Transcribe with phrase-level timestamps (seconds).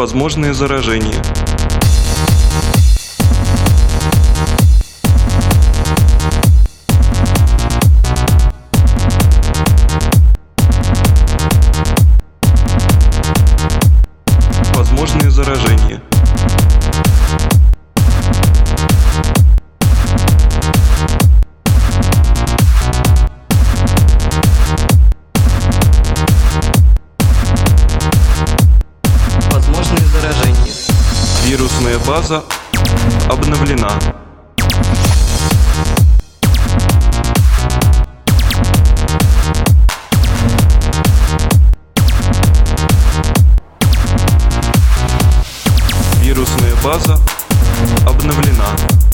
[0.00, 1.49] Возможные заражения.
[31.60, 32.42] Вирусная база
[33.28, 33.90] обновлена.
[46.22, 47.18] Вирусная база
[48.06, 49.09] обновлена.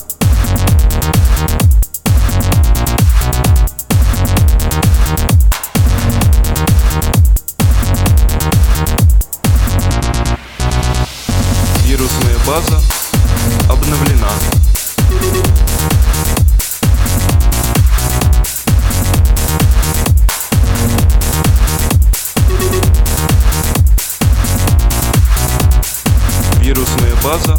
[27.22, 27.58] База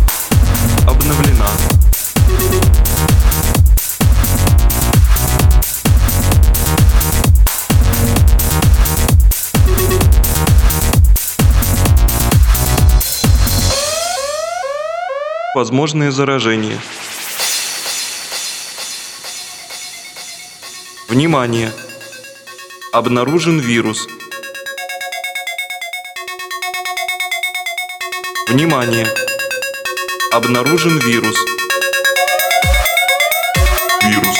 [0.88, 1.48] обновлена.
[15.56, 16.80] Возможные заражения.
[21.10, 21.72] Внимание!
[22.94, 24.08] Обнаружен вирус.
[28.48, 29.27] Внимание!
[30.32, 31.36] Обнаружен вирус.
[34.04, 34.38] Вирус.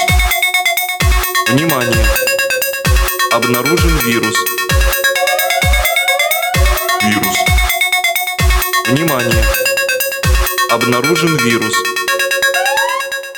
[1.48, 2.06] Внимание!
[3.32, 4.36] Обнаружен вирус.
[7.02, 7.36] Вирус.
[8.86, 9.44] Внимание!
[10.70, 11.74] Обнаружен вирус.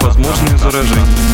[0.00, 1.25] Возможные заражения.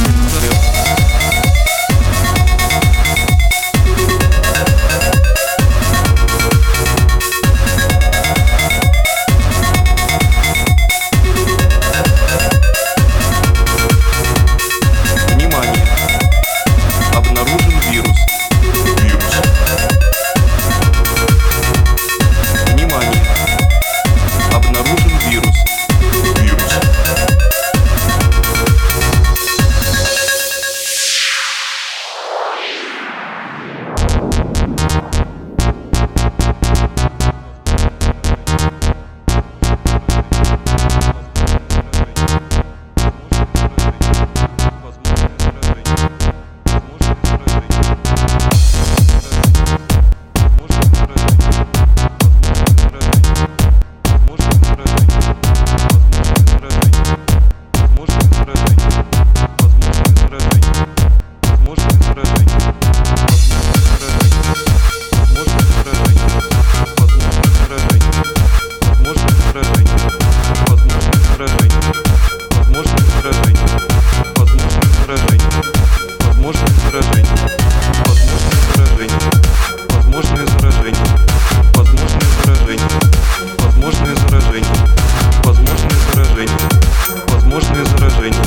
[87.52, 88.44] Возможные заражения.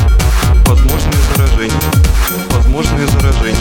[0.66, 1.80] Возможные заражения.
[2.50, 3.56] Возможные заражения.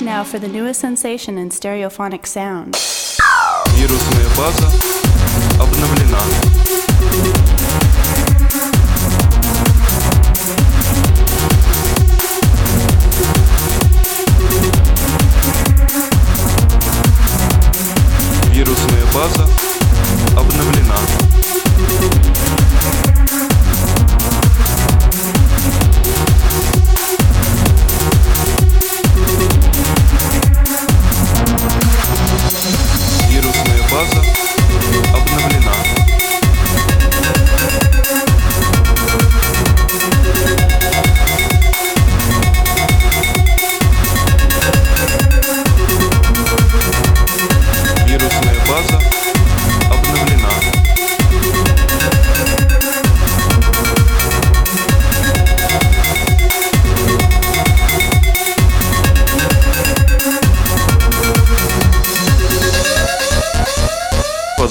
[0.00, 2.78] Now for the newest sensation in stereophonic sound.
[3.76, 4.66] Вирусная база
[5.60, 6.22] обновлена.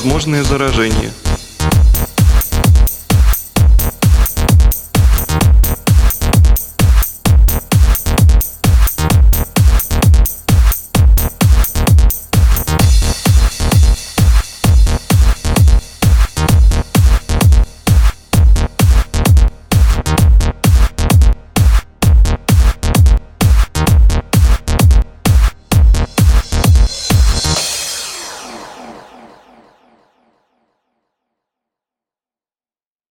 [0.07, 1.11] Возможные заражения.